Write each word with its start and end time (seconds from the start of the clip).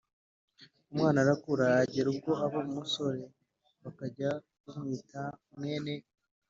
umwana 0.91 1.17
arakura, 1.23 1.65
agera 1.83 2.07
ubwo 2.13 2.31
aba 2.45 2.57
umusore, 2.69 3.21
bakajya 3.83 4.31
bamwita."mwene 4.65 5.93